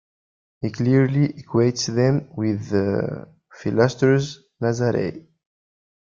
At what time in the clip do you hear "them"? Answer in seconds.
1.85-2.27